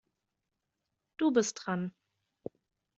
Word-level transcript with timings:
Du 1.19 1.29
bist 1.29 1.53
dran. 1.63 1.93